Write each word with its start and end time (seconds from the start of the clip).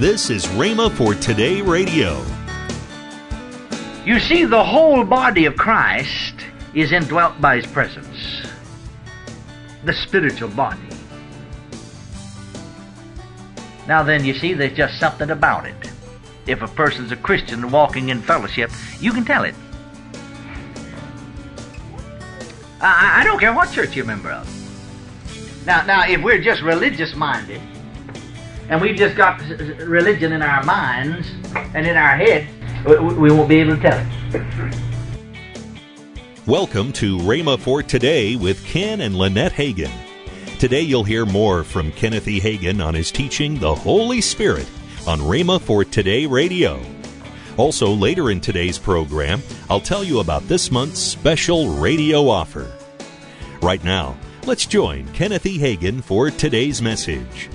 This 0.00 0.30
is 0.30 0.46
Rhema 0.46 0.90
for 0.90 1.14
Today 1.14 1.60
Radio. 1.60 2.24
You 4.06 4.18
see, 4.18 4.46
the 4.46 4.64
whole 4.64 5.04
body 5.04 5.44
of 5.44 5.56
Christ 5.56 6.36
is 6.72 6.90
indwelt 6.90 7.38
by 7.38 7.56
His 7.56 7.66
presence. 7.66 8.46
The 9.84 9.92
spiritual 9.92 10.48
body. 10.48 10.80
Now 13.86 14.02
then, 14.02 14.24
you 14.24 14.32
see, 14.32 14.54
there's 14.54 14.74
just 14.74 14.98
something 14.98 15.28
about 15.28 15.66
it. 15.66 15.92
If 16.46 16.62
a 16.62 16.68
person's 16.68 17.12
a 17.12 17.16
Christian 17.16 17.70
walking 17.70 18.08
in 18.08 18.22
fellowship, 18.22 18.70
you 19.00 19.12
can 19.12 19.26
tell 19.26 19.44
it. 19.44 19.54
I, 22.80 23.20
I 23.20 23.24
don't 23.24 23.38
care 23.38 23.52
what 23.52 23.70
church 23.70 23.94
you're 23.94 24.06
a 24.06 24.08
member 24.08 24.30
of. 24.30 25.66
Now, 25.66 25.84
now, 25.84 26.08
if 26.08 26.22
we're 26.22 26.40
just 26.40 26.62
religious 26.62 27.14
minded, 27.14 27.60
and 28.70 28.80
we've 28.80 28.96
just 28.96 29.16
got 29.16 29.40
religion 29.80 30.32
in 30.32 30.42
our 30.42 30.62
minds 30.62 31.28
and 31.74 31.84
in 31.84 31.96
our 31.96 32.16
head, 32.16 32.48
we, 32.86 33.28
won't 33.28 33.48
be 33.48 33.58
able 33.58 33.74
to 33.74 33.82
tell 33.82 33.98
it. 33.98 34.74
Welcome 36.46 36.92
to 36.94 37.18
Rhema 37.18 37.58
for 37.58 37.82
Today 37.82 38.36
with 38.36 38.64
Ken 38.64 39.00
and 39.00 39.16
Lynette 39.16 39.52
Hagin. 39.52 39.90
Today 40.60 40.82
you'll 40.82 41.02
hear 41.02 41.26
more 41.26 41.64
from 41.64 41.90
Kenneth 41.90 42.28
E. 42.28 42.40
Hagin 42.40 42.80
on 42.84 42.94
his 42.94 43.10
teaching, 43.10 43.58
The 43.58 43.74
Holy 43.74 44.20
Spirit, 44.20 44.70
on 45.04 45.18
Rhema 45.18 45.60
for 45.60 45.84
Today 45.84 46.24
Radio. 46.26 46.80
Also, 47.56 47.90
later 47.90 48.30
in 48.30 48.40
today's 48.40 48.78
program, 48.78 49.42
I'll 49.68 49.80
tell 49.80 50.04
you 50.04 50.20
about 50.20 50.46
this 50.46 50.70
month's 50.70 51.00
special 51.00 51.74
radio 51.74 52.28
offer. 52.28 52.70
Right 53.60 53.82
now, 53.82 54.16
let's 54.46 54.64
join 54.64 55.08
Kenneth 55.08 55.44
E. 55.44 55.58
Hagin 55.58 56.04
for 56.04 56.30
today's 56.30 56.80
message. 56.80 57.50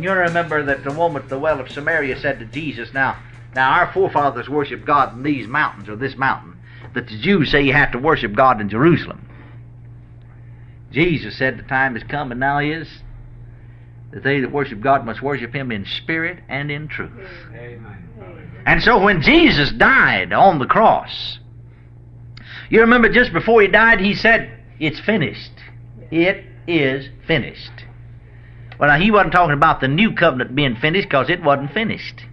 And 0.00 0.04
you 0.06 0.12
remember 0.12 0.62
that 0.62 0.82
the 0.82 0.94
woman 0.94 1.22
at 1.22 1.28
the 1.28 1.38
well 1.38 1.60
of 1.60 1.70
Samaria 1.70 2.18
said 2.20 2.38
to 2.38 2.46
Jesus, 2.46 2.94
Now, 2.94 3.18
now 3.54 3.70
our 3.70 3.92
forefathers 3.92 4.48
worshiped 4.48 4.86
God 4.86 5.12
in 5.12 5.22
these 5.22 5.46
mountains 5.46 5.90
or 5.90 5.96
this 5.96 6.16
mountain, 6.16 6.56
but 6.94 7.06
the 7.06 7.18
Jews 7.18 7.50
say 7.50 7.60
you 7.60 7.74
have 7.74 7.92
to 7.92 7.98
worship 7.98 8.32
God 8.32 8.62
in 8.62 8.70
Jerusalem. 8.70 9.28
Jesus 10.90 11.36
said 11.36 11.58
the 11.58 11.64
time 11.64 11.96
has 11.96 12.02
come 12.04 12.30
and 12.30 12.40
now 12.40 12.60
is 12.60 12.88
that 14.12 14.22
they 14.22 14.40
that 14.40 14.50
worship 14.50 14.80
God 14.80 15.04
must 15.04 15.20
worship 15.20 15.54
Him 15.54 15.70
in 15.70 15.84
spirit 15.84 16.38
and 16.48 16.70
in 16.70 16.88
truth. 16.88 17.12
Amen. 17.54 18.62
And 18.64 18.82
so 18.82 19.02
when 19.02 19.20
Jesus 19.20 19.70
died 19.70 20.32
on 20.32 20.58
the 20.58 20.66
cross, 20.66 21.38
you 22.70 22.80
remember 22.80 23.10
just 23.10 23.34
before 23.34 23.60
He 23.60 23.68
died, 23.68 24.00
He 24.00 24.14
said, 24.14 24.50
It's 24.78 24.98
finished. 24.98 25.52
It 26.10 26.42
is 26.66 27.06
finished. 27.26 27.84
Well, 28.80 28.88
now, 28.88 28.98
He 28.98 29.10
wasn't 29.10 29.32
talking 29.32 29.52
about 29.52 29.80
the 29.80 29.88
new 29.88 30.14
covenant 30.14 30.54
being 30.54 30.74
finished 30.74 31.08
because 31.08 31.28
it 31.28 31.42
wasn't 31.42 31.74
finished. 31.74 32.24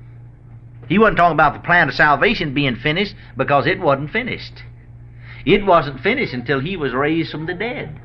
He 0.88 0.98
wasn't 0.98 1.18
talking 1.18 1.36
about 1.36 1.54
the 1.54 1.68
plan 1.68 1.90
of 1.90 1.94
salvation 1.94 2.54
being 2.54 2.78
finished 2.78 3.16
because 3.36 3.68
it 3.68 3.82
wasn't 3.82 4.12
finished. 4.12 4.64
It 5.46 5.66
wasn't 5.66 6.00
finished 6.00 6.34
until 6.34 6.62
He 6.62 6.78
was 6.78 6.94
raised 6.94 7.32
from 7.32 7.48
the 7.48 7.54
dead 7.54 8.00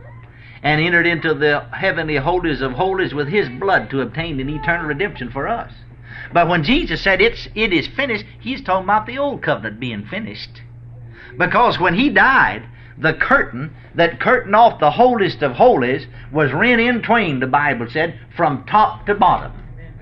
and 0.64 0.80
entered 0.80 1.06
into 1.06 1.34
the 1.34 1.64
heavenly 1.72 2.16
holies 2.16 2.60
of 2.60 2.72
holies 2.72 3.14
with 3.14 3.28
his 3.28 3.48
blood 3.48 3.90
to 3.90 4.00
obtain 4.00 4.38
an 4.40 4.48
eternal 4.48 4.86
redemption 4.86 5.30
for 5.30 5.48
us. 5.48 5.72
But 6.32 6.48
when 6.48 6.62
Jesus 6.62 7.00
said 7.00 7.20
it's 7.20 7.48
it 7.54 7.72
is 7.72 7.88
finished, 7.88 8.24
he's 8.40 8.62
talking 8.62 8.84
about 8.84 9.06
the 9.06 9.18
old 9.18 9.42
covenant 9.42 9.80
being 9.80 10.04
finished. 10.04 10.62
Because 11.36 11.80
when 11.80 11.94
he 11.94 12.10
died, 12.10 12.62
the 12.98 13.14
curtain 13.14 13.74
that 13.94 14.20
curtained 14.20 14.54
off 14.54 14.80
the 14.80 14.90
holiest 14.90 15.42
of 15.42 15.52
holies 15.52 16.06
was 16.32 16.52
rent 16.52 16.80
in 16.80 17.02
twain, 17.02 17.40
the 17.40 17.46
Bible 17.46 17.88
said, 17.90 18.18
from 18.36 18.64
top 18.64 19.06
to 19.06 19.14
bottom. 19.14 19.52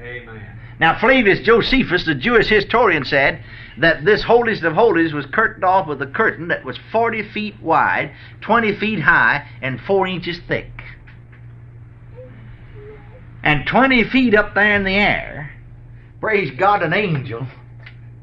Amen. 0.01 0.47
Now 0.81 0.99
Flavius 0.99 1.41
Josephus, 1.41 2.07
the 2.07 2.15
Jewish 2.15 2.49
historian, 2.49 3.05
said 3.05 3.43
that 3.79 4.05
this 4.05 4.23
holiest 4.23 4.63
of 4.63 4.75
holies 4.75 5.13
was 5.13 5.27
curtained 5.27 5.65
off 5.65 5.87
with 5.87 6.01
a 6.03 6.07
curtain 6.07 6.49
that 6.49 6.65
was 6.65 6.79
40 6.91 7.31
feet 7.31 7.61
wide, 7.61 8.13
20 8.41 8.77
feet 8.77 9.01
high, 9.01 9.47
and 9.61 9.81
4 9.81 10.07
inches 10.07 10.41
thick. 10.49 10.71
And 13.43 13.67
20 13.67 14.05
feet 14.05 14.35
up 14.35 14.55
there 14.55 14.75
in 14.75 14.85
the 14.85 14.95
air, 14.95 15.53
praise 16.21 16.51
God, 16.59 16.83
an 16.83 16.93
angel. 16.93 17.47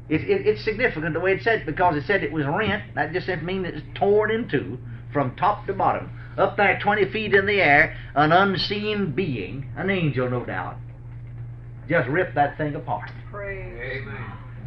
It, 0.08 0.22
it, 0.22 0.46
it's 0.46 0.64
significant 0.64 1.12
the 1.12 1.20
way 1.20 1.32
it 1.32 1.42
said 1.42 1.66
because 1.66 1.96
it 1.96 2.04
said 2.06 2.22
it 2.22 2.32
was 2.32 2.46
rent. 2.46 2.82
That 2.94 3.12
just 3.12 3.28
means 3.42 3.66
it's 3.68 3.82
torn 3.94 4.30
in 4.30 4.48
two 4.48 4.78
from 5.12 5.36
top 5.36 5.66
to 5.66 5.74
bottom. 5.74 6.10
Up 6.36 6.56
there, 6.56 6.78
20 6.80 7.10
feet 7.10 7.34
in 7.34 7.46
the 7.46 7.60
air, 7.60 7.96
an 8.14 8.32
unseen 8.32 9.12
being, 9.12 9.70
an 9.76 9.90
angel 9.90 10.30
no 10.30 10.44
doubt, 10.44 10.76
just 11.88 12.08
ripped 12.08 12.34
that 12.36 12.56
thing 12.56 12.74
apart. 12.74 13.10
Praise. 13.30 14.06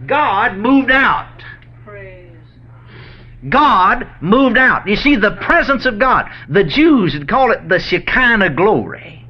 God 0.05 0.57
moved 0.57 0.91
out. 0.91 1.41
Praise. 1.85 2.35
God 3.49 4.07
moved 4.21 4.57
out. 4.57 4.87
You 4.87 4.95
see, 4.95 5.15
the 5.15 5.37
presence 5.41 5.85
of 5.85 5.97
God. 5.97 6.29
The 6.49 6.63
Jews 6.63 7.13
would 7.13 7.27
call 7.27 7.51
it 7.51 7.69
the 7.69 7.79
Shekinah 7.79 8.55
glory. 8.55 9.25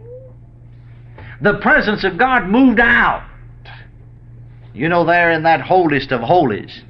The 1.42 1.60
presence 1.60 2.04
of 2.04 2.18
God 2.18 2.48
moved 2.48 2.80
out. 2.80 3.28
You 4.74 4.90
know, 4.90 5.06
there 5.06 5.32
in 5.32 5.44
that 5.44 5.62
holiest 5.62 6.12
of 6.12 6.22
holies, 6.22 6.82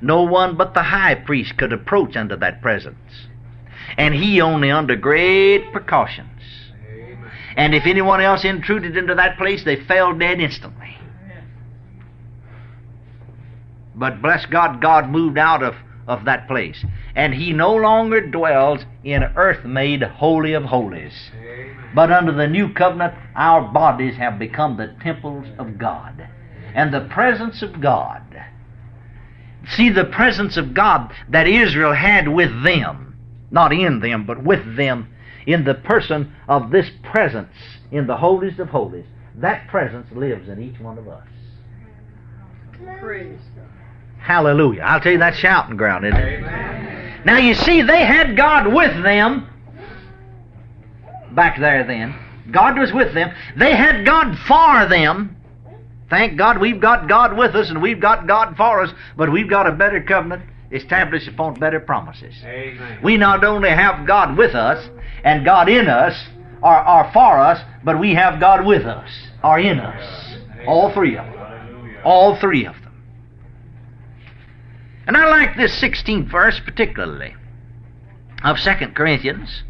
no 0.00 0.22
one 0.22 0.56
but 0.56 0.74
the 0.74 0.82
high 0.82 1.14
priest 1.14 1.56
could 1.56 1.72
approach 1.72 2.16
unto 2.16 2.36
that 2.36 2.60
presence. 2.60 2.96
And 3.96 4.14
he 4.14 4.40
only 4.40 4.70
under 4.70 4.96
great 4.96 5.72
precautions. 5.72 6.28
And 7.56 7.74
if 7.74 7.86
anyone 7.86 8.20
else 8.20 8.44
intruded 8.44 8.96
into 8.96 9.14
that 9.14 9.36
place, 9.36 9.64
they 9.64 9.76
fell 9.76 10.14
dead 10.14 10.40
instantly. 10.40 10.96
But 13.94 14.22
bless 14.22 14.46
God, 14.46 14.80
God 14.80 15.10
moved 15.10 15.38
out 15.38 15.62
of, 15.62 15.74
of 16.08 16.24
that 16.24 16.48
place. 16.48 16.84
And 17.14 17.34
He 17.34 17.52
no 17.52 17.74
longer 17.74 18.26
dwells 18.26 18.80
in 19.04 19.22
earth 19.36 19.64
made 19.64 20.02
holy 20.02 20.54
of 20.54 20.64
holies. 20.64 21.12
Amen. 21.36 21.76
But 21.94 22.10
under 22.10 22.32
the 22.32 22.48
new 22.48 22.72
covenant, 22.72 23.14
our 23.36 23.60
bodies 23.60 24.16
have 24.16 24.38
become 24.38 24.76
the 24.76 24.94
temples 25.02 25.46
of 25.58 25.76
God. 25.76 26.26
And 26.74 26.92
the 26.92 27.08
presence 27.08 27.62
of 27.62 27.80
God. 27.80 28.22
See 29.68 29.90
the 29.90 30.04
presence 30.04 30.56
of 30.56 30.74
God 30.74 31.12
that 31.28 31.46
Israel 31.46 31.92
had 31.92 32.28
with 32.28 32.64
them. 32.64 33.16
Not 33.50 33.72
in 33.72 34.00
them, 34.00 34.24
but 34.26 34.42
with 34.42 34.76
them 34.76 35.08
in 35.46 35.64
the 35.64 35.74
person 35.74 36.32
of 36.48 36.70
this 36.70 36.90
presence 37.02 37.52
in 37.90 38.06
the 38.06 38.16
holiest 38.16 38.58
of 38.58 38.68
holies. 38.68 39.06
That 39.36 39.68
presence 39.68 40.10
lives 40.12 40.48
in 40.48 40.62
each 40.62 40.80
one 40.80 40.98
of 40.98 41.08
us. 41.08 41.26
Praise. 43.00 43.38
Hallelujah. 44.18 44.82
I'll 44.82 45.00
tell 45.00 45.12
you 45.12 45.18
that's 45.18 45.36
shouting 45.36 45.76
ground, 45.76 46.06
isn't 46.06 46.18
it? 46.18 46.38
Amen. 46.40 47.22
Now 47.24 47.38
you 47.38 47.54
see, 47.54 47.82
they 47.82 48.04
had 48.04 48.36
God 48.36 48.72
with 48.72 49.02
them 49.02 49.48
back 51.32 51.58
there 51.58 51.84
then. 51.84 52.14
God 52.50 52.78
was 52.78 52.92
with 52.92 53.14
them. 53.14 53.32
They 53.56 53.74
had 53.74 54.04
God 54.04 54.36
for 54.46 54.88
them. 54.88 55.36
Thank 56.12 56.36
God 56.36 56.58
we've 56.58 56.78
got 56.78 57.08
God 57.08 57.38
with 57.38 57.54
us 57.54 57.70
and 57.70 57.80
we've 57.80 57.98
got 57.98 58.26
God 58.26 58.54
for 58.54 58.82
us, 58.82 58.92
but 59.16 59.32
we've 59.32 59.48
got 59.48 59.66
a 59.66 59.72
better 59.72 60.02
covenant 60.02 60.42
established 60.70 61.26
upon 61.26 61.54
better 61.54 61.80
promises. 61.80 62.34
Amen. 62.44 62.98
We 63.02 63.16
not 63.16 63.42
only 63.42 63.70
have 63.70 64.06
God 64.06 64.36
with 64.36 64.54
us 64.54 64.90
and 65.24 65.42
God 65.42 65.70
in 65.70 65.88
us, 65.88 66.14
or, 66.62 66.86
or 66.86 67.10
for 67.14 67.38
us, 67.38 67.64
but 67.82 67.98
we 67.98 68.12
have 68.12 68.38
God 68.40 68.66
with 68.66 68.84
us, 68.84 69.08
or 69.42 69.58
in 69.58 69.80
us. 69.80 70.36
All 70.66 70.92
three 70.92 71.16
of 71.16 71.24
them. 71.24 71.96
All 72.04 72.36
three 72.36 72.66
of 72.66 72.74
them. 72.82 73.02
And 75.06 75.16
I 75.16 75.30
like 75.30 75.56
this 75.56 75.80
16th 75.80 76.30
verse 76.30 76.60
particularly 76.60 77.34
of 78.44 78.58
2 78.58 78.70
Corinthians 78.88 79.62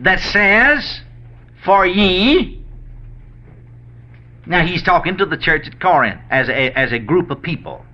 that 0.00 0.18
says, 0.18 1.02
For 1.62 1.86
ye, 1.86 2.63
now 4.46 4.66
he's 4.66 4.82
talking 4.82 5.16
to 5.18 5.26
the 5.26 5.36
church 5.36 5.66
at 5.66 5.80
Corinth 5.80 6.20
as 6.30 6.48
a, 6.48 6.78
as 6.78 6.92
a 6.92 6.98
group 6.98 7.30
of 7.30 7.42
people. 7.42 7.84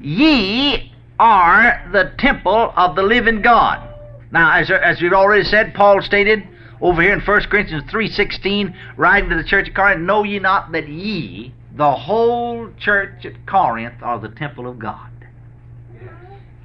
Ye 0.00 0.92
are 1.18 1.88
the 1.92 2.12
temple 2.18 2.72
of 2.76 2.96
the 2.96 3.02
living 3.02 3.42
God. 3.42 3.86
Now, 4.32 4.58
as, 4.58 4.70
as 4.70 5.02
we've 5.02 5.12
already 5.12 5.44
said, 5.44 5.74
Paul 5.74 6.00
stated 6.00 6.46
over 6.80 7.02
here 7.02 7.12
in 7.12 7.20
1 7.20 7.40
Corinthians 7.42 7.84
3.16, 7.90 8.74
writing 8.96 9.28
to 9.30 9.36
the 9.36 9.44
church 9.44 9.68
at 9.68 9.74
Corinth, 9.74 10.00
Know 10.00 10.22
ye 10.22 10.38
not 10.38 10.72
that 10.72 10.88
ye 10.88 11.52
the 11.76 11.92
whole 11.92 12.70
church 12.78 13.24
at 13.24 13.46
Corinth 13.46 14.02
are 14.02 14.18
the 14.18 14.28
temple 14.28 14.68
of 14.68 14.78
God. 14.78 15.10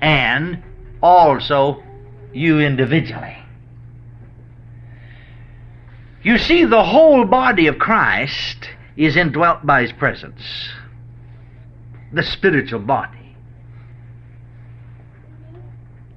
And 0.01 0.63
also 1.01 1.83
you 2.33 2.59
individually. 2.59 3.37
You 6.25 6.39
see, 6.39 6.65
the 6.65 6.83
whole 6.83 7.23
body 7.23 7.67
of 7.67 7.77
Christ 7.77 8.69
is 8.97 9.15
indwelt 9.15 9.63
by 9.63 9.83
His 9.83 9.91
presence. 9.91 10.41
The 12.11 12.23
spiritual 12.23 12.79
body. 12.79 13.35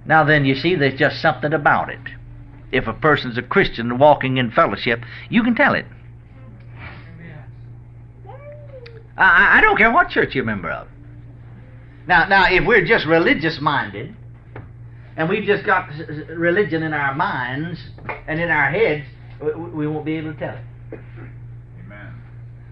Now 0.06 0.25
then, 0.25 0.46
you 0.46 0.55
see, 0.55 0.76
there's 0.76 0.99
just 0.99 1.20
something 1.20 1.52
about 1.52 1.90
it. 1.90 2.00
If 2.72 2.87
a 2.87 2.94
person's 2.94 3.37
a 3.37 3.43
Christian 3.43 3.99
walking 3.99 4.38
in 4.38 4.50
fellowship, 4.50 5.02
you 5.28 5.43
can 5.43 5.55
tell 5.55 5.75
it. 5.75 5.84
I, 9.19 9.58
I 9.58 9.60
don't 9.60 9.76
care 9.76 9.93
what 9.93 10.08
church 10.08 10.34
you're 10.34 10.44
a 10.44 10.46
member 10.46 10.70
of. 10.70 10.88
Now, 12.06 12.26
now, 12.28 12.46
if 12.50 12.64
we're 12.64 12.87
just 12.87 13.05
religious 13.05 13.60
minded, 13.60 14.16
and 15.19 15.28
we've 15.28 15.44
just 15.44 15.66
got 15.66 15.90
religion 16.31 16.82
in 16.82 16.94
our 16.94 17.14
minds 17.14 17.78
and 18.26 18.40
in 18.40 18.49
our 18.49 18.70
heads, 18.70 19.05
we 19.40 19.87
won't 19.87 20.05
be 20.05 20.17
able 20.17 20.32
to 20.32 20.38
tell 20.38 20.56
it. 20.56 21.00
Amen. 21.85 22.14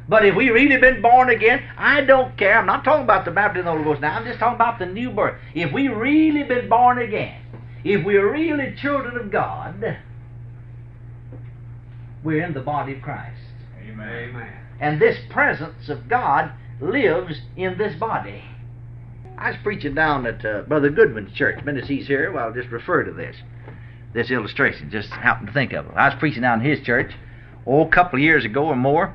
But 0.08 0.24
if 0.24 0.34
we 0.34 0.50
really 0.50 0.76
been 0.78 1.02
born 1.02 1.30
again, 1.30 1.62
I 1.76 2.02
don't 2.02 2.36
care. 2.36 2.58
I'm 2.58 2.66
not 2.66 2.84
talking 2.84 3.04
about 3.04 3.24
the 3.24 3.30
baptism 3.30 3.66
of 3.66 3.74
the 3.74 3.82
Holy 3.82 3.84
Ghost 3.84 4.00
now. 4.00 4.16
I'm 4.16 4.24
just 4.24 4.38
talking 4.38 4.54
about 4.54 4.78
the 4.78 4.86
new 4.86 5.10
birth. 5.10 5.40
If 5.54 5.72
we 5.72 5.88
really 5.88 6.42
been 6.42 6.68
born 6.68 6.98
again, 6.98 7.42
if 7.84 8.04
we're 8.04 8.30
really 8.30 8.74
children 8.80 9.16
of 9.16 9.30
God, 9.30 9.98
we're 12.24 12.44
in 12.44 12.54
the 12.54 12.60
body 12.60 12.94
of 12.94 13.02
Christ. 13.02 13.40
Amen. 13.80 14.08
Amen. 14.08 14.52
And 14.80 15.00
this 15.00 15.18
presence 15.30 15.88
of 15.88 16.08
God 16.08 16.52
lives 16.80 17.40
in 17.56 17.78
this 17.78 17.98
body. 17.98 18.42
I 19.38 19.50
was 19.50 19.58
preaching 19.62 19.94
down 19.94 20.26
at 20.26 20.44
uh, 20.44 20.62
Brother 20.62 20.90
Goodwin's 20.90 21.32
church. 21.32 21.62
Minute 21.64 21.84
he's 21.84 22.06
here, 22.06 22.32
well, 22.32 22.46
I'll 22.46 22.52
just 22.52 22.70
refer 22.70 23.04
to 23.04 23.12
this. 23.12 23.36
This 24.16 24.30
illustration, 24.30 24.88
just 24.88 25.10
happened 25.10 25.48
to 25.48 25.52
think 25.52 25.74
of 25.74 25.84
it. 25.84 25.92
I 25.94 26.08
was 26.08 26.18
preaching 26.18 26.40
down 26.40 26.62
in 26.62 26.66
his 26.66 26.80
church, 26.80 27.12
oh, 27.66 27.82
a 27.82 27.88
couple 27.90 28.18
of 28.18 28.22
years 28.22 28.46
ago 28.46 28.64
or 28.64 28.74
more, 28.74 29.14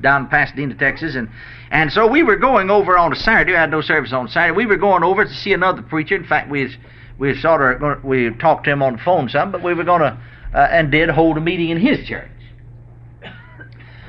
down 0.00 0.22
in 0.22 0.28
Pasadena, 0.30 0.74
Texas, 0.74 1.14
and 1.14 1.28
and 1.70 1.92
so 1.92 2.08
we 2.08 2.24
were 2.24 2.34
going 2.34 2.68
over 2.68 2.98
on 2.98 3.12
a 3.12 3.14
Saturday. 3.14 3.54
I 3.54 3.60
had 3.60 3.70
no 3.70 3.82
service 3.82 4.12
on 4.12 4.26
Saturday. 4.26 4.56
We 4.56 4.66
were 4.66 4.78
going 4.78 5.04
over 5.04 5.24
to 5.24 5.32
see 5.32 5.52
another 5.52 5.80
preacher. 5.80 6.16
In 6.16 6.24
fact, 6.24 6.50
we 6.50 6.74
we 7.18 7.40
sort 7.40 7.80
of 7.80 8.02
we 8.02 8.30
talked 8.30 8.64
to 8.64 8.72
him 8.72 8.82
on 8.82 8.94
the 8.94 8.98
phone 8.98 9.28
some, 9.28 9.52
but 9.52 9.62
we 9.62 9.74
were 9.74 9.84
going 9.84 10.00
to 10.00 10.18
uh, 10.52 10.58
and 10.72 10.90
did 10.90 11.08
hold 11.10 11.36
a 11.36 11.40
meeting 11.40 11.68
in 11.68 11.78
his 11.78 12.04
church. 12.04 12.28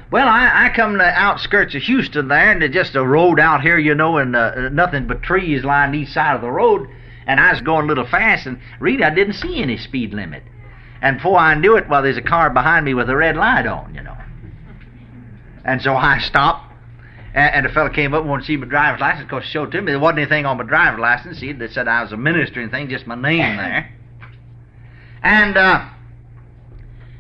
Well, 0.10 0.28
I, 0.28 0.66
I 0.66 0.76
come 0.76 0.94
to 0.94 0.98
the 0.98 1.04
outskirts 1.04 1.76
of 1.76 1.84
Houston 1.84 2.28
there, 2.28 2.52
and 2.52 2.64
it's 2.64 2.74
just 2.74 2.96
a 2.96 3.06
road 3.06 3.40
out 3.40 3.62
here, 3.62 3.78
you 3.78 3.94
know, 3.94 4.18
and 4.18 4.36
uh, 4.36 4.70
nothing 4.70 5.06
but 5.06 5.22
trees 5.22 5.64
lined 5.64 5.94
each 5.94 6.10
side 6.10 6.34
of 6.34 6.42
the 6.42 6.50
road. 6.50 6.90
And 7.28 7.40
I 7.40 7.52
was 7.52 7.62
going 7.62 7.86
a 7.86 7.88
little 7.88 8.06
fast, 8.06 8.46
and 8.46 8.60
really 8.80 9.04
I 9.04 9.14
didn't 9.14 9.34
see 9.34 9.62
any 9.62 9.78
speed 9.78 10.14
limit. 10.14 10.44
And 11.02 11.18
before 11.18 11.38
I 11.38 11.56
knew 11.56 11.76
it, 11.76 11.90
well, 11.90 12.02
there's 12.02 12.18
a 12.18 12.22
car 12.22 12.50
behind 12.50 12.86
me 12.86 12.94
with 12.94 13.10
a 13.10 13.16
red 13.16 13.36
light 13.36 13.66
on, 13.66 13.94
you 13.94 14.02
know. 14.02 14.18
And 15.66 15.82
so 15.82 15.96
I 15.96 16.20
stopped, 16.20 16.72
and, 17.34 17.56
and 17.56 17.66
the 17.66 17.70
fellow 17.70 17.90
came 17.90 18.14
up 18.14 18.22
and 18.22 18.30
wanted 18.30 18.44
to 18.44 18.48
see 18.48 18.58
my 18.58 18.68
driver's 18.68 19.02
license 19.02 19.26
because 19.26 19.44
he 19.44 19.50
showed 19.50 19.70
it 19.70 19.72
to 19.72 19.82
me. 19.82 19.92
There 19.92 20.00
wasn't 20.00 20.20
anything 20.20 20.46
on 20.46 20.58
my 20.58 20.64
driver's 20.64 21.00
license. 21.00 21.40
See, 21.40 21.52
they 21.52 21.68
said 21.68 21.88
I 21.88 22.02
was 22.02 22.12
a 22.12 22.18
minister 22.18 22.62
and 22.62 22.72
thing, 22.72 22.90
just 22.90 23.08
my 23.08 23.16
name 23.16 23.58
there. 23.58 23.92
And 25.24 25.58
uh, 25.58 25.90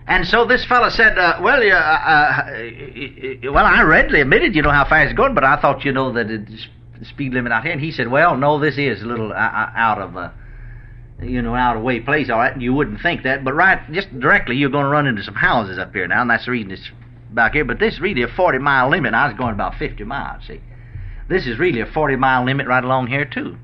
and 0.07 0.27
so 0.27 0.45
this 0.45 0.65
fellow 0.65 0.89
said, 0.89 1.17
uh, 1.17 1.39
"Well, 1.41 1.61
uh, 1.61 1.75
uh, 1.75 3.51
well, 3.51 3.65
I 3.65 3.81
readily 3.83 4.21
admitted, 4.21 4.55
you 4.55 4.61
know 4.61 4.71
how 4.71 4.83
fast 4.83 5.11
it's 5.11 5.17
going, 5.17 5.33
but 5.33 5.45
I 5.45 5.61
thought, 5.61 5.85
you 5.85 5.93
know, 5.93 6.11
that 6.13 6.29
it's 6.29 6.67
the 7.03 7.09
speed 7.09 7.33
limit 7.33 7.51
out 7.51 7.63
here." 7.63 7.71
And 7.71 7.81
he 7.81 7.91
said, 7.91 8.07
"Well, 8.07 8.37
no, 8.37 8.59
this 8.59 8.77
is 8.77 9.01
a 9.01 9.05
little 9.05 9.31
uh, 9.31 9.35
uh, 9.35 9.71
out 9.75 9.99
of, 9.99 10.17
uh, 10.17 10.29
you 11.21 11.41
know, 11.41 11.55
out 11.55 11.77
of 11.77 11.83
way 11.83 11.99
place, 11.99 12.29
all 12.29 12.37
right. 12.37 12.59
You 12.59 12.73
wouldn't 12.73 13.01
think 13.01 13.23
that, 13.23 13.43
but 13.43 13.53
right, 13.53 13.79
just 13.91 14.19
directly, 14.19 14.55
you're 14.55 14.69
going 14.69 14.85
to 14.85 14.89
run 14.89 15.07
into 15.07 15.23
some 15.23 15.35
houses 15.35 15.77
up 15.77 15.93
here 15.93 16.07
now, 16.07 16.21
and 16.21 16.29
that's 16.29 16.45
the 16.45 16.51
reason 16.51 16.71
it's 16.71 16.89
back 17.31 17.53
here. 17.53 17.65
But 17.65 17.79
this 17.79 17.95
is 17.95 17.99
really 17.99 18.23
a 18.23 18.27
40 18.27 18.57
mile 18.59 18.89
limit. 18.89 19.13
I 19.13 19.27
was 19.27 19.37
going 19.37 19.53
about 19.53 19.75
50 19.75 20.03
miles. 20.03 20.45
See, 20.47 20.61
this 21.29 21.47
is 21.47 21.59
really 21.59 21.81
a 21.81 21.85
40 21.85 22.15
mile 22.15 22.45
limit 22.45 22.67
right 22.67 22.83
along 22.83 23.07
here 23.07 23.25
too." 23.25 23.57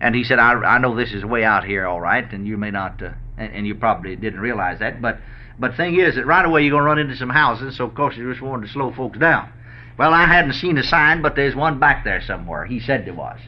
And 0.00 0.14
he 0.14 0.24
said, 0.24 0.38
"I, 0.38 0.52
I 0.52 0.78
know 0.78 0.94
this 0.94 1.12
is 1.12 1.24
way 1.24 1.44
out 1.44 1.64
here, 1.64 1.86
all 1.86 2.00
right, 2.00 2.30
and 2.32 2.46
you 2.46 2.56
may 2.56 2.70
not." 2.70 3.02
and, 3.38 3.54
and 3.54 3.66
you 3.66 3.74
probably 3.74 4.16
didn't 4.16 4.40
realize 4.40 4.80
that. 4.80 5.00
But 5.00 5.18
but 5.58 5.76
thing 5.76 5.98
is 5.98 6.16
that 6.16 6.26
right 6.26 6.44
away 6.44 6.62
you're 6.62 6.72
going 6.72 6.82
to 6.82 6.86
run 6.86 6.98
into 6.98 7.16
some 7.16 7.30
houses, 7.30 7.76
so 7.76 7.84
of 7.84 7.94
course 7.94 8.16
you 8.16 8.30
just 8.30 8.42
wanted 8.42 8.66
to 8.66 8.72
slow 8.72 8.92
folks 8.92 9.18
down. 9.18 9.52
Well, 9.98 10.14
I 10.14 10.26
hadn't 10.26 10.52
seen 10.52 10.78
a 10.78 10.82
sign, 10.82 11.22
but 11.22 11.34
there's 11.34 11.56
one 11.56 11.80
back 11.80 12.04
there 12.04 12.22
somewhere. 12.22 12.64
He 12.64 12.78
said 12.78 13.04
there 13.04 13.14
was. 13.14 13.40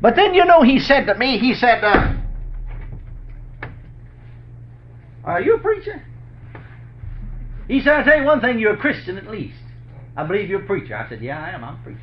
But 0.00 0.16
then 0.16 0.34
you 0.34 0.44
know 0.44 0.62
he 0.62 0.80
said 0.80 1.06
to 1.06 1.14
me, 1.14 1.38
he 1.38 1.54
said, 1.54 1.84
uh, 1.84 2.14
"Are 5.24 5.40
you 5.40 5.56
a 5.56 5.58
preacher?" 5.58 6.02
He 7.68 7.80
said, 7.80 7.94
I'll 7.94 8.04
tell 8.04 8.18
you 8.18 8.24
one 8.24 8.40
thing, 8.40 8.58
you're 8.58 8.74
a 8.74 8.78
Christian 8.78 9.16
at 9.16 9.26
least. 9.26 9.56
I 10.16 10.24
believe 10.24 10.48
you're 10.48 10.62
a 10.62 10.66
preacher." 10.66 10.96
I 10.96 11.08
said, 11.08 11.22
"Yeah, 11.22 11.42
I 11.42 11.50
am. 11.50 11.62
I'm 11.62 11.74
a 11.74 11.82
preacher." 11.82 12.00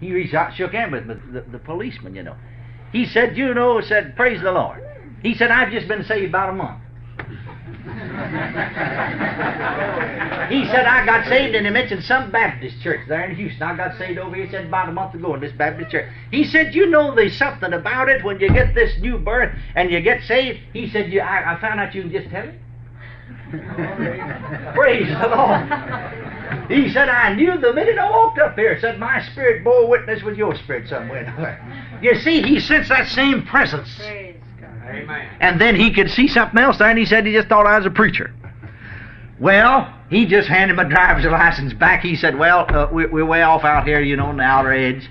He 0.00 0.12
reached 0.12 0.34
out, 0.34 0.54
shook 0.54 0.72
hands 0.72 0.92
with 0.92 1.06
me, 1.06 1.14
the, 1.32 1.40
the 1.40 1.58
policeman, 1.58 2.14
you 2.14 2.22
know. 2.22 2.36
He 2.92 3.04
said, 3.04 3.36
"You 3.36 3.52
know," 3.52 3.80
said, 3.80 4.16
"Praise 4.16 4.40
the 4.40 4.52
Lord." 4.52 4.82
He 5.22 5.34
said, 5.34 5.50
I've 5.50 5.72
just 5.72 5.88
been 5.88 6.04
saved 6.04 6.28
about 6.28 6.50
a 6.50 6.52
month. 6.52 6.80
he 10.48 10.64
said, 10.66 10.86
I 10.86 11.04
got 11.06 11.26
saved, 11.26 11.54
and 11.54 11.66
he 11.66 11.72
mentioned 11.72 12.04
some 12.04 12.30
Baptist 12.30 12.80
church 12.82 13.00
there 13.08 13.28
in 13.28 13.36
Houston. 13.36 13.62
I 13.62 13.76
got 13.76 13.96
saved 13.96 14.18
over 14.18 14.36
here, 14.36 14.44
he 14.44 14.50
said, 14.50 14.66
about 14.66 14.88
a 14.88 14.92
month 14.92 15.14
ago 15.14 15.34
in 15.34 15.40
this 15.40 15.52
Baptist 15.52 15.90
church. 15.90 16.12
He 16.30 16.44
said, 16.44 16.74
You 16.74 16.86
know, 16.86 17.14
there's 17.14 17.36
something 17.36 17.72
about 17.72 18.08
it 18.08 18.24
when 18.24 18.40
you 18.40 18.50
get 18.50 18.74
this 18.74 18.98
new 18.98 19.18
birth 19.18 19.54
and 19.74 19.90
you 19.90 20.00
get 20.00 20.22
saved. 20.24 20.60
He 20.72 20.90
said, 20.90 21.12
you, 21.12 21.20
I, 21.20 21.54
I 21.54 21.60
found 21.60 21.80
out 21.80 21.94
you 21.94 22.02
can 22.02 22.12
just 22.12 22.28
tell 22.28 22.46
it. 22.46 22.54
Praise 24.74 25.08
the 25.08 25.28
Lord. 25.28 26.70
He 26.70 26.90
said, 26.92 27.08
I 27.08 27.34
knew 27.34 27.58
the 27.58 27.72
minute 27.72 27.98
I 27.98 28.10
walked 28.10 28.38
up 28.38 28.56
here, 28.56 28.78
said, 28.80 28.98
My 28.98 29.22
spirit 29.32 29.64
bore 29.64 29.88
witness 29.88 30.22
with 30.22 30.36
your 30.36 30.54
spirit 30.56 30.88
somewhere. 30.88 31.64
You 32.00 32.14
see, 32.14 32.42
he 32.42 32.60
sensed 32.60 32.90
that 32.90 33.08
same 33.08 33.44
presence. 33.44 33.92
Praise 33.96 34.27
Amen. 34.88 35.28
And 35.40 35.60
then 35.60 35.76
he 35.76 35.92
could 35.92 36.10
see 36.10 36.28
something 36.28 36.58
else 36.58 36.78
there, 36.78 36.88
and 36.88 36.98
he 36.98 37.04
said 37.04 37.26
he 37.26 37.32
just 37.32 37.48
thought 37.48 37.66
I 37.66 37.76
was 37.76 37.86
a 37.86 37.90
preacher. 37.90 38.32
Well, 39.38 39.92
he 40.10 40.26
just 40.26 40.48
handed 40.48 40.76
my 40.76 40.84
driver's 40.84 41.24
license 41.24 41.72
back. 41.72 42.02
He 42.02 42.16
said, 42.16 42.38
"Well, 42.38 42.66
uh, 42.68 42.88
we're, 42.90 43.08
we're, 43.08 43.26
way 43.26 43.42
off 43.42 43.64
out 43.64 43.86
here, 43.86 44.00
you 44.00 44.16
know, 44.16 44.26
on 44.26 44.38
the 44.38 44.42
outer 44.42 44.72
edge, 44.72 45.08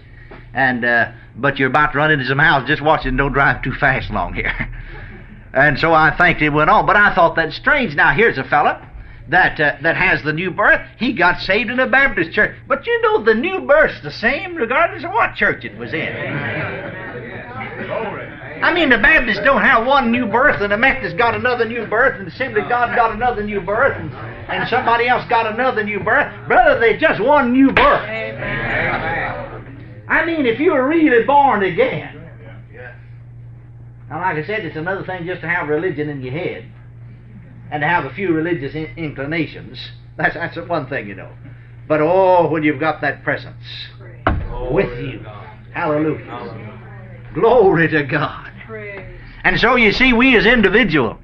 and 0.53 0.83
uh, 0.83 1.11
but 1.35 1.59
you're 1.59 1.69
about 1.69 1.93
to 1.93 1.97
run 1.97 2.11
into 2.11 2.25
some 2.25 2.39
houses. 2.39 2.67
Just 2.67 2.81
watch 2.81 3.05
it 3.05 3.09
and 3.09 3.17
don't 3.17 3.31
drive 3.31 3.61
too 3.61 3.73
fast 3.73 4.09
along 4.09 4.33
here." 4.33 4.51
and 5.53 5.79
so 5.79 5.93
I 5.93 6.15
thanked 6.17 6.41
him, 6.41 6.53
went 6.53 6.69
on. 6.69 6.85
But 6.85 6.97
I 6.97 7.15
thought 7.15 7.35
that's 7.35 7.55
strange. 7.55 7.95
Now 7.95 8.13
here's 8.13 8.37
a 8.37 8.43
fella 8.43 8.87
that 9.29 9.59
uh, 9.59 9.77
that 9.81 9.95
has 9.95 10.23
the 10.23 10.33
new 10.33 10.51
birth. 10.51 10.81
He 10.97 11.13
got 11.13 11.39
saved 11.39 11.69
in 11.69 11.79
a 11.79 11.87
Baptist 11.87 12.31
church, 12.31 12.55
but 12.67 12.85
you 12.85 13.01
know 13.01 13.23
the 13.23 13.33
new 13.33 13.61
birth's 13.61 14.01
the 14.03 14.11
same 14.11 14.55
regardless 14.55 15.03
of 15.03 15.11
what 15.11 15.35
church 15.35 15.63
it 15.63 15.77
was 15.77 15.93
in. 15.93 16.13
I 18.63 18.73
mean, 18.73 18.89
the 18.89 18.97
Baptists 18.97 19.39
don't 19.43 19.61
have 19.61 19.85
one 19.85 20.11
new 20.11 20.25
birth, 20.25 20.61
and 20.61 20.71
the 20.71 20.77
Methodists 20.77 21.17
got 21.17 21.35
another 21.35 21.65
new 21.65 21.85
birth, 21.85 22.17
and 22.17 22.27
the 22.27 22.31
Assembly 22.31 22.61
of 22.61 22.69
God 22.69 22.95
got 22.95 23.11
another 23.13 23.43
new 23.43 23.61
birth, 23.61 23.97
and, 23.97 24.11
and 24.13 24.67
somebody 24.69 25.07
else 25.07 25.27
got 25.29 25.45
another 25.45 25.83
new 25.83 25.99
birth. 25.99 26.33
Brother, 26.47 26.79
they 26.79 26.97
just 26.97 27.21
one 27.21 27.53
new 27.53 27.71
birth. 27.71 28.09
Amen. 28.09 30.05
I 30.09 30.25
mean, 30.25 30.45
if 30.45 30.59
you're 30.59 30.87
really 30.87 31.25
born 31.25 31.63
again, 31.63 32.17
now, 34.09 34.21
like 34.21 34.37
I 34.37 34.47
said, 34.47 34.63
it's 34.63 34.77
another 34.77 35.03
thing 35.05 35.25
just 35.25 35.41
to 35.41 35.49
have 35.49 35.67
religion 35.67 36.07
in 36.09 36.21
your 36.21 36.31
head 36.31 36.65
and 37.71 37.81
to 37.81 37.87
have 37.87 38.05
a 38.05 38.13
few 38.13 38.31
religious 38.31 38.73
in- 38.73 38.93
inclinations. 38.95 39.77
That's 40.15 40.33
that's 40.33 40.55
one 40.69 40.87
thing, 40.87 41.07
you 41.07 41.15
know. 41.15 41.31
But 41.87 41.99
oh, 42.01 42.49
when 42.49 42.63
you've 42.63 42.79
got 42.79 43.01
that 43.01 43.23
presence 43.23 43.63
with 44.71 44.97
you, 44.99 45.25
hallelujah. 45.73 47.29
Glory 47.33 47.89
to 47.89 48.03
God. 48.03 48.51
And 49.43 49.59
so 49.59 49.75
you 49.75 49.91
see, 49.91 50.13
we 50.13 50.35
as 50.35 50.45
individual, 50.45 51.17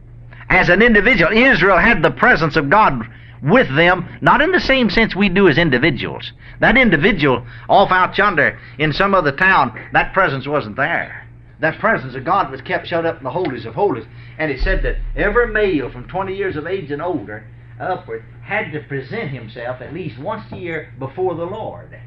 as 0.50 0.70
an 0.70 0.82
individual, 0.82 1.32
Israel 1.32 1.78
had 1.78 2.02
the 2.02 2.12
presence 2.12 2.56
of 2.56 2.70
God 2.70 3.08
with 3.42 3.74
them, 3.76 4.08
not 4.22 4.42
in 4.42 4.52
the 4.52 4.60
same 4.60 4.90
sense 4.90 5.16
we 5.16 5.30
do 5.30 5.50
as 5.50 5.58
individuals. 5.58 6.32
That 6.60 6.78
individual 6.78 7.46
off 7.68 7.92
out 7.92 8.18
yonder 8.18 8.58
in 8.78 8.94
some 8.94 9.14
other 9.14 9.34
town, 9.34 9.78
that 9.92 10.14
presence 10.14 10.48
wasn't 10.48 10.78
there. 10.78 11.28
That 11.60 11.80
presence 11.80 12.16
of 12.16 12.26
God 12.26 12.52
was 12.52 12.62
kept 12.62 12.88
shut 12.88 13.06
up 13.06 13.18
in 13.18 13.24
the 13.24 13.32
holies 13.32 13.66
of 13.66 13.76
holies. 13.76 14.06
And 14.38 14.52
it 14.52 14.62
said 14.62 14.84
that 14.84 14.98
every 15.16 15.48
male 15.48 15.90
from 15.92 16.08
20 16.08 16.36
years 16.36 16.56
of 16.56 16.68
age 16.68 16.92
and 16.92 17.02
older 17.02 17.46
upward 17.80 18.24
had 18.44 18.72
to 18.72 18.80
present 18.82 19.32
himself 19.32 19.82
at 19.82 19.94
least 19.94 20.20
once 20.20 20.52
a 20.52 20.58
year 20.58 20.94
before 21.00 21.36
the 21.36 21.46
Lord. 21.46 21.98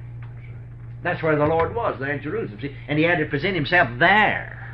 That's 1.02 1.22
where 1.22 1.36
the 1.36 1.46
Lord 1.46 1.74
was, 1.74 1.98
there 2.00 2.12
in 2.12 2.22
Jerusalem. 2.22 2.60
See? 2.60 2.74
And 2.88 2.98
he 2.98 3.04
had 3.04 3.18
to 3.18 3.26
present 3.26 3.54
himself 3.54 3.88
there. 3.98 4.65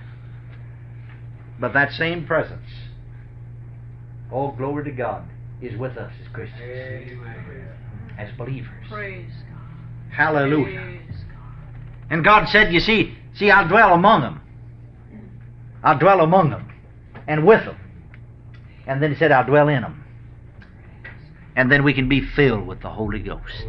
But 1.63 1.75
that 1.75 1.93
same 1.93 2.27
presence, 2.27 2.67
all 4.33 4.51
oh, 4.53 4.57
glory 4.57 4.83
to 4.83 4.91
God, 4.91 5.23
is 5.61 5.79
with 5.79 5.97
us 5.97 6.13
as 6.21 6.27
Christians, 6.33 6.61
Amen. 6.61 7.69
as 8.19 8.37
believers. 8.37 8.85
Praise 8.91 9.31
God. 9.49 10.13
Hallelujah. 10.13 10.81
Praise 10.81 11.25
God. 11.31 12.11
And 12.11 12.25
God 12.25 12.49
said, 12.49 12.73
You 12.73 12.81
see, 12.81 13.17
see, 13.37 13.49
I'll 13.49 13.69
dwell 13.69 13.95
among 13.95 14.23
them. 14.23 14.41
I'll 15.85 16.01
dwell 16.01 16.23
among 16.23 16.51
them 16.51 16.69
and 17.29 17.47
with 17.47 17.65
them. 17.65 17.77
And 18.89 19.01
then 19.01 19.13
he 19.13 19.17
said, 19.17 19.31
I'll 19.31 19.47
dwell 19.47 19.69
in 19.69 19.83
them. 19.83 20.03
And 21.55 21.71
then 21.71 21.85
we 21.85 21.95
can 21.95 22.09
be 22.09 22.23
filled 22.23 22.67
with 22.67 22.83
the 22.83 22.91
Holy 22.91 23.21
Ghost. 23.21 23.69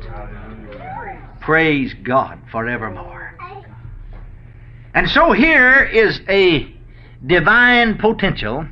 Praise 1.42 1.94
God 2.02 2.40
forevermore. 2.52 3.38
And 4.96 5.08
so 5.08 5.32
here 5.32 5.84
is 5.84 6.22
a 6.28 6.74
divine 7.26 7.98
potential 7.98 8.68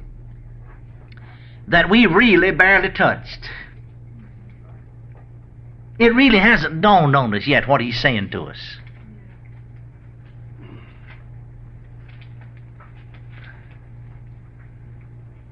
that 1.68 1.90
we 1.90 2.06
really 2.06 2.52
barely 2.52 2.90
touched. 2.90 3.50
It 6.00 6.14
really 6.16 6.40
hasn't 6.40 6.82
dawned 6.82 7.16
on 7.16 7.34
us 7.34 7.48
yet 7.48 7.68
what 7.68 7.80
he's 7.80 8.00
saying 8.00 8.32
to 8.32 8.44
us. 8.44 8.78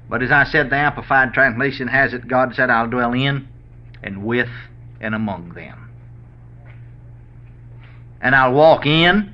But 0.08 0.22
as 0.24 0.32
I 0.32 0.42
said, 0.42 0.70
the 0.70 0.76
Amplified 0.76 1.32
Translation 1.32 1.86
has 1.86 2.12
it 2.12 2.26
God 2.26 2.54
said, 2.56 2.68
I'll 2.68 2.88
dwell 2.88 3.12
in 3.12 3.48
and 4.02 4.24
with 4.24 4.48
and 5.00 5.14
among 5.14 5.54
them. 5.54 5.88
And 8.20 8.34
I'll 8.34 8.52
walk 8.52 8.84
in, 8.84 9.32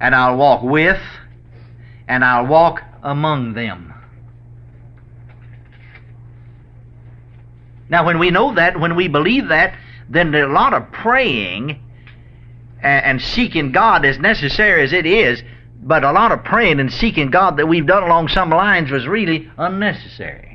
and 0.00 0.14
I'll 0.14 0.36
walk 0.36 0.62
with, 0.62 0.98
and 2.08 2.24
I'll 2.24 2.46
walk 2.46 2.82
among 3.02 3.54
them. 3.54 3.92
Now, 7.88 8.06
when 8.06 8.18
we 8.18 8.30
know 8.30 8.54
that, 8.54 8.80
when 8.80 8.96
we 8.96 9.08
believe 9.08 9.48
that, 9.48 9.76
then 10.08 10.34
a 10.34 10.46
lot 10.46 10.72
of 10.72 10.90
praying 10.92 11.82
and, 12.82 13.20
seeking 13.20 13.70
God, 13.72 14.04
as 14.04 14.18
necessary 14.18 14.82
as 14.82 14.92
it 14.92 15.06
is, 15.06 15.42
but 15.82 16.02
a 16.04 16.12
lot 16.12 16.32
of 16.32 16.42
praying 16.44 16.80
and 16.80 16.92
seeking 16.92 17.30
God 17.30 17.56
that 17.58 17.66
we've 17.66 17.86
done 17.86 18.02
along 18.02 18.28
some 18.28 18.50
lines 18.50 18.90
was 18.90 19.06
really 19.06 19.50
unnecessary. 19.58 20.52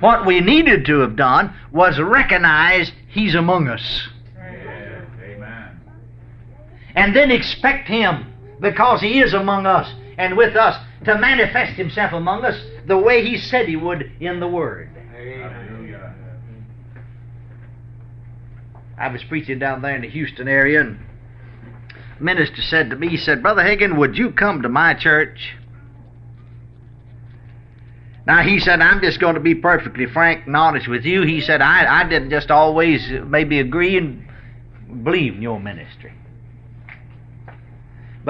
What 0.00 0.24
we 0.24 0.40
needed 0.40 0.86
to 0.86 1.00
have 1.00 1.14
done 1.14 1.54
was 1.72 1.98
recognize 1.98 2.90
He's 3.08 3.34
among 3.34 3.68
us. 3.68 4.08
Amen. 4.38 5.80
And 6.94 7.14
then 7.14 7.30
expect 7.30 7.86
Him, 7.86 8.32
because 8.60 9.00
He 9.00 9.20
is 9.20 9.34
among 9.34 9.66
us 9.66 9.92
and 10.18 10.36
with 10.36 10.54
us, 10.54 10.76
to 11.04 11.18
manifest 11.18 11.78
Himself 11.78 12.12
among 12.12 12.44
us 12.44 12.60
the 12.86 12.98
way 12.98 13.24
He 13.24 13.38
said 13.38 13.66
He 13.66 13.76
would 13.76 14.12
in 14.20 14.38
the 14.40 14.48
Word. 14.48 14.90
I 18.98 19.08
was 19.08 19.24
preaching 19.24 19.58
down 19.58 19.80
there 19.80 19.96
in 19.96 20.02
the 20.02 20.10
Houston 20.10 20.46
area, 20.46 20.82
and 20.82 20.98
minister 22.20 22.60
said 22.60 22.90
to 22.90 22.96
me, 22.96 23.08
he 23.08 23.16
said, 23.16 23.42
Brother 23.42 23.62
Hagin, 23.62 23.96
would 23.96 24.18
you 24.18 24.30
come 24.30 24.60
to 24.60 24.68
my 24.68 24.92
church? 24.92 25.54
Now, 28.26 28.42
he 28.42 28.60
said, 28.60 28.80
I'm 28.80 29.00
just 29.00 29.18
going 29.18 29.34
to 29.34 29.40
be 29.40 29.54
perfectly 29.54 30.04
frank 30.04 30.46
and 30.46 30.54
honest 30.54 30.86
with 30.86 31.04
you. 31.04 31.22
He 31.22 31.40
said, 31.40 31.62
I, 31.62 32.02
I 32.02 32.08
didn't 32.08 32.30
just 32.30 32.50
always 32.50 33.10
maybe 33.24 33.58
agree 33.58 33.96
and 33.96 34.28
believe 35.02 35.34
in 35.34 35.42
your 35.42 35.58
ministry. 35.58 36.12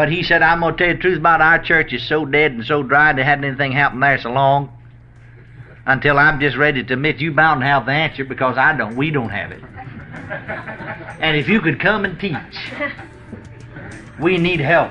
But 0.00 0.10
he 0.10 0.22
said, 0.22 0.40
I'm 0.40 0.60
going 0.60 0.74
to 0.74 0.78
tell 0.78 0.88
you 0.88 0.94
the 0.94 1.00
truth 1.02 1.18
about 1.18 1.42
our 1.42 1.58
church 1.62 1.92
is 1.92 2.02
so 2.02 2.24
dead 2.24 2.52
and 2.52 2.64
so 2.64 2.82
dry, 2.82 3.12
there 3.12 3.22
hadn't 3.22 3.44
anything 3.44 3.70
happened 3.70 4.02
there 4.02 4.18
so 4.18 4.30
long 4.30 4.72
until 5.84 6.18
I'm 6.18 6.40
just 6.40 6.56
ready 6.56 6.82
to 6.82 6.94
admit 6.94 7.18
you 7.18 7.32
bound 7.32 7.60
to 7.60 7.66
have 7.66 7.84
the 7.84 7.92
answer 7.92 8.24
because 8.24 8.56
I 8.56 8.74
don't. 8.74 8.96
We 8.96 9.10
don't 9.10 9.28
have 9.28 9.52
it. 9.52 9.62
and 11.20 11.36
if 11.36 11.50
you 11.50 11.60
could 11.60 11.80
come 11.80 12.06
and 12.06 12.18
teach. 12.18 12.34
We 14.18 14.38
need 14.38 14.60
help. 14.60 14.90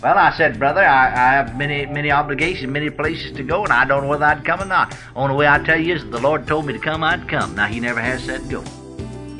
Well, 0.00 0.16
I 0.16 0.32
said, 0.36 0.60
brother, 0.60 0.82
I, 0.82 1.08
I, 1.08 1.32
have 1.32 1.58
many, 1.58 1.86
many 1.86 2.12
obligations, 2.12 2.70
many 2.70 2.88
places 2.88 3.32
to 3.32 3.42
go, 3.42 3.64
and 3.64 3.72
I 3.72 3.84
don't 3.84 4.04
know 4.04 4.10
whether 4.10 4.26
I'd 4.26 4.44
come 4.44 4.62
or 4.62 4.66
not. 4.66 4.96
Only 5.16 5.34
way 5.34 5.48
I 5.48 5.58
tell 5.58 5.80
you 5.80 5.96
is, 5.96 6.08
the 6.08 6.20
Lord 6.20 6.46
told 6.46 6.66
me 6.66 6.72
to 6.72 6.78
come, 6.78 7.02
I'd 7.02 7.28
come. 7.28 7.56
Now, 7.56 7.66
He 7.66 7.80
never 7.80 8.00
has 8.00 8.22
said 8.22 8.48
go. 8.48 8.62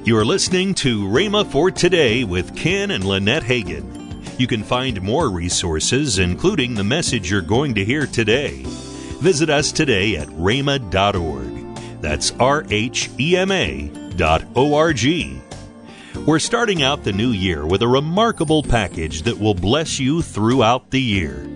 You're 0.02 0.24
listening 0.24 0.74
to 0.76 1.04
Rhema 1.06 1.46
for 1.46 1.70
Today 1.70 2.24
with 2.24 2.56
Ken 2.56 2.90
and 2.90 3.04
Lynette 3.04 3.44
Hagin. 3.44 3.99
You 4.40 4.46
can 4.46 4.62
find 4.62 5.02
more 5.02 5.28
resources, 5.28 6.18
including 6.18 6.72
the 6.72 6.82
message 6.82 7.30
you're 7.30 7.42
going 7.42 7.74
to 7.74 7.84
hear 7.84 8.06
today. 8.06 8.62
Visit 9.20 9.50
us 9.50 9.70
today 9.70 10.16
at 10.16 10.28
rhema.org. 10.28 11.76
That's 12.00 12.32
R 12.40 12.64
H 12.70 13.10
E 13.20 13.36
M 13.36 13.52
A 13.52 13.90
dot 14.16 14.42
O 14.56 14.74
R 14.74 14.94
G. 14.94 15.38
We're 16.24 16.38
starting 16.38 16.82
out 16.82 17.04
the 17.04 17.12
new 17.12 17.32
year 17.32 17.66
with 17.66 17.82
a 17.82 17.86
remarkable 17.86 18.62
package 18.62 19.24
that 19.24 19.38
will 19.38 19.52
bless 19.52 20.00
you 20.00 20.22
throughout 20.22 20.90
the 20.90 21.02
year. 21.02 21.46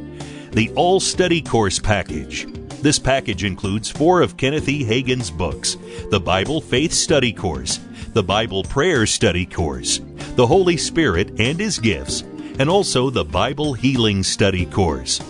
The 0.51 0.71
All 0.77 1.01
Study 1.01 1.41
Course 1.41 1.79
Package. 1.79 2.47
This 2.83 2.99
package 2.99 3.45
includes 3.45 3.91
four 3.91 4.21
of 4.21 4.37
Kenneth 4.37 4.69
E. 4.69 4.85
Hagin's 4.85 5.31
books 5.31 5.79
the 6.11 6.21
Bible 6.21 6.61
Faith 6.61 6.93
Study 6.93 7.33
Course, 7.33 7.81
the 8.13 8.23
Bible 8.23 8.63
Prayer 8.63 9.07
Study 9.07 9.47
Course, 9.47 10.03
the 10.37 10.47
Holy 10.47 10.77
Spirit 10.77 11.41
and 11.41 11.59
His 11.59 11.79
Gifts, 11.79 12.25
and 12.59 12.69
also 12.69 13.11
the 13.11 13.25
Bible 13.25 13.75
Healing 13.75 14.23
Study 14.23 14.67
Course. 14.67 15.21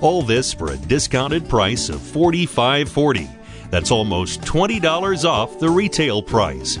All 0.00 0.22
this 0.22 0.52
for 0.52 0.72
a 0.72 0.76
discounted 0.76 1.48
price 1.48 1.88
of 1.88 2.00
$45.40. 2.00 3.70
That's 3.70 3.90
almost 3.90 4.42
$20 4.42 5.24
off 5.24 5.58
the 5.58 5.70
retail 5.70 6.22
price. 6.22 6.78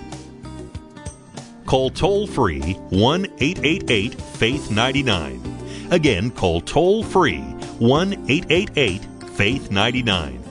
Call 1.66 1.90
toll 1.90 2.26
free 2.26 2.74
1 2.90 3.26
888 3.38 4.20
Faith 4.20 4.70
99. 4.70 5.88
Again, 5.90 6.30
call 6.30 6.60
toll 6.60 7.02
free 7.02 7.40
1 7.78 8.12
888 8.28 9.02
Faith 9.30 9.70
99. 9.70 10.42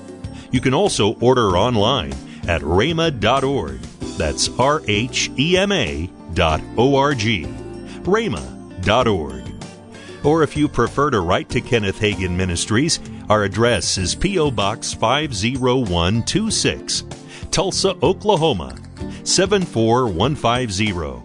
You 0.51 0.61
can 0.61 0.73
also 0.73 1.15
order 1.15 1.57
online 1.57 2.13
at 2.47 2.61
rhema.org. 2.61 3.79
That's 4.17 4.49
R 4.59 4.81
H 4.87 5.31
E 5.37 5.57
M 5.57 5.71
A 5.71 6.09
dot 6.33 6.61
O 6.77 6.95
R 6.95 7.13
G. 7.13 7.45
rhema.org. 8.85 9.43
Or 10.23 10.43
if 10.43 10.55
you 10.57 10.67
prefer 10.67 11.11
to 11.11 11.19
write 11.19 11.49
to 11.49 11.61
Kenneth 11.61 11.99
Hagin 11.99 12.35
Ministries, 12.35 12.99
our 13.29 13.43
address 13.43 13.99
is 13.99 14.15
P.O. 14.15 14.49
Box 14.51 14.93
50126, 14.93 17.03
Tulsa, 17.51 17.95
Oklahoma 18.01 18.75
74150. 19.23 21.21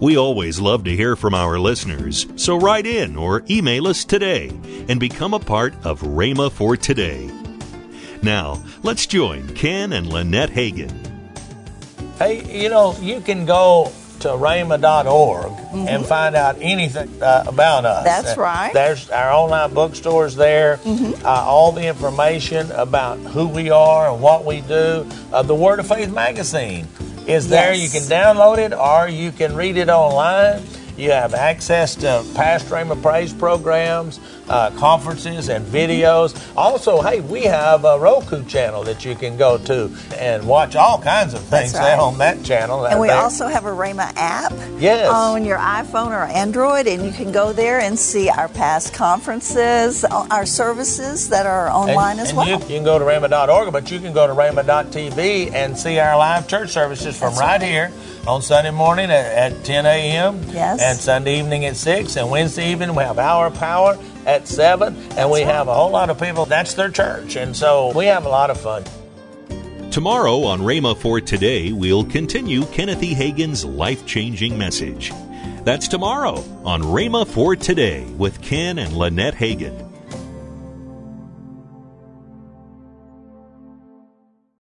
We 0.00 0.16
always 0.16 0.58
love 0.58 0.84
to 0.84 0.96
hear 0.96 1.16
from 1.16 1.34
our 1.34 1.58
listeners, 1.58 2.26
so 2.36 2.58
write 2.58 2.86
in 2.86 3.14
or 3.16 3.44
email 3.48 3.88
us 3.88 4.04
today 4.04 4.48
and 4.88 4.98
become 4.98 5.34
a 5.34 5.38
part 5.38 5.74
of 5.84 6.00
Rhema 6.00 6.50
for 6.50 6.76
Today. 6.76 7.30
Now, 8.22 8.64
let's 8.82 9.06
join 9.06 9.54
Ken 9.54 9.92
and 9.92 10.10
Lynette 10.10 10.50
Hagin. 10.50 10.90
Hey, 12.18 12.62
you 12.62 12.70
know, 12.70 12.96
you 13.00 13.20
can 13.20 13.44
go 13.44 13.92
to 14.24 14.30
rhema.org 14.30 15.52
mm-hmm. 15.52 15.86
and 15.86 16.06
find 16.06 16.34
out 16.34 16.56
anything 16.58 17.22
uh, 17.22 17.44
about 17.46 17.84
us. 17.84 18.04
That's 18.04 18.38
right. 18.38 18.72
There's 18.72 19.10
our 19.10 19.30
online 19.30 19.74
bookstores 19.74 20.34
there, 20.34 20.78
mm-hmm. 20.78 21.26
uh, 21.26 21.28
all 21.28 21.72
the 21.72 21.86
information 21.86 22.70
about 22.72 23.18
who 23.18 23.46
we 23.46 23.68
are 23.68 24.10
and 24.10 24.22
what 24.22 24.46
we 24.46 24.62
do. 24.62 25.06
Uh, 25.30 25.42
the 25.42 25.54
Word 25.54 25.78
of 25.78 25.86
Faith 25.86 26.10
magazine 26.10 26.88
is 27.26 27.50
there. 27.50 27.74
Yes. 27.74 27.84
You 27.94 28.00
can 28.00 28.08
download 28.08 28.56
it 28.56 28.72
or 28.72 29.08
you 29.08 29.30
can 29.30 29.54
read 29.54 29.76
it 29.76 29.90
online. 29.90 30.62
You 30.96 31.10
have 31.10 31.34
access 31.34 31.94
to 31.96 32.24
past 32.34 32.68
Rhema 32.68 33.00
Praise 33.02 33.34
programs, 33.34 34.20
uh, 34.48 34.70
conferences, 34.72 35.48
and 35.48 35.64
videos. 35.66 36.34
Also, 36.56 37.00
hey, 37.00 37.20
we 37.20 37.42
have 37.42 37.84
a 37.84 37.98
Roku 37.98 38.44
channel 38.44 38.82
that 38.84 39.04
you 39.04 39.14
can 39.14 39.36
go 39.36 39.58
to 39.58 39.90
and 40.16 40.46
watch 40.46 40.76
all 40.76 41.00
kinds 41.00 41.34
of 41.34 41.40
things 41.42 41.74
right. 41.74 41.98
on 41.98 42.18
that 42.18 42.44
channel. 42.44 42.86
And 42.86 43.00
we 43.00 43.08
there. 43.08 43.16
also 43.16 43.48
have 43.48 43.64
a 43.64 43.70
Rhema 43.70 44.12
app 44.16 44.52
yes. 44.78 45.10
on 45.10 45.44
your 45.44 45.58
iPhone 45.58 46.08
or 46.08 46.24
Android, 46.24 46.86
and 46.86 47.04
you 47.04 47.12
can 47.12 47.32
go 47.32 47.52
there 47.52 47.80
and 47.80 47.98
see 47.98 48.28
our 48.28 48.48
past 48.48 48.94
conferences, 48.94 50.04
our 50.04 50.46
services 50.46 51.28
that 51.30 51.46
are 51.46 51.68
online 51.68 52.12
and, 52.12 52.20
as 52.20 52.28
and 52.30 52.38
well. 52.38 52.46
You, 52.48 52.54
you, 52.54 52.60
can 52.60 52.84
go 52.84 52.98
to 52.98 53.04
Rhema.org, 53.04 53.72
but 53.72 53.90
you 53.90 54.00
can 54.00 54.12
go 54.12 54.26
to 54.26 54.34
Rhema.tv 54.34 55.52
and 55.52 55.76
see 55.76 55.98
our 55.98 56.16
live 56.16 56.48
church 56.48 56.70
services 56.70 57.18
from 57.18 57.34
right, 57.34 57.60
right 57.60 57.62
here 57.62 57.92
on 58.26 58.42
Sunday 58.42 58.70
morning 58.70 59.10
at, 59.10 59.52
at 59.52 59.64
10 59.64 59.86
a.m. 59.86 60.40
Yes. 60.48 60.80
And 60.80 60.98
Sunday 60.98 61.38
evening 61.38 61.64
at 61.66 61.76
6. 61.76 62.16
And 62.16 62.30
Wednesday 62.30 62.70
evening 62.70 62.94
we 62.94 63.02
have 63.02 63.18
Hour 63.18 63.50
Power 63.50 63.98
at 64.26 64.48
7. 64.48 64.96
And 65.16 65.30
we 65.30 65.40
have 65.40 65.68
a 65.68 65.74
whole 65.74 65.90
lot 65.90 66.10
of 66.10 66.20
people. 66.20 66.46
That's 66.46 66.74
their 66.74 66.90
church. 66.90 67.36
And 67.36 67.56
so 67.56 67.92
we 67.96 68.06
have 68.06 68.26
a 68.26 68.28
lot 68.28 68.50
of 68.50 68.60
fun. 68.60 68.84
Tomorrow 69.90 70.42
on 70.42 70.60
Rhema 70.60 70.96
for 70.96 71.20
Today, 71.20 71.70
we'll 71.72 72.04
continue 72.04 72.64
Kenneth 72.66 73.02
E. 73.02 73.14
Hagin's 73.14 73.64
life 73.64 74.04
changing 74.06 74.58
message. 74.58 75.12
That's 75.62 75.86
tomorrow 75.88 76.42
on 76.64 76.82
Rhema 76.82 77.26
for 77.26 77.54
Today 77.54 78.04
with 78.18 78.42
Ken 78.42 78.78
and 78.78 78.92
Lynette 78.96 79.34
Hagin. 79.34 79.83